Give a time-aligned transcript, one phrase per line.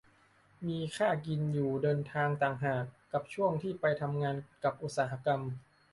[0.67, 5.41] มีค่ากินอยู่เดินทางต่างหาก กับช่วงที่ไปทำงานกับอุตสาหกรรม